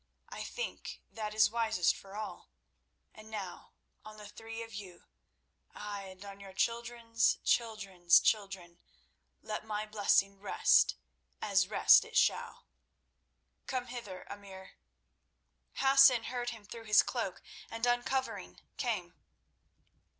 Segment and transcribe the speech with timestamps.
[0.29, 2.49] I think that is wisest for all.
[3.13, 3.73] And now
[4.03, 10.95] on the three of you—aye, and on your children's children's children—let my blessing rest,
[11.39, 12.65] as rest it shall.
[13.67, 14.71] Come hither, Emir."
[15.73, 17.39] Hassan heard him through his cloak,
[17.69, 19.13] and, uncovering, came.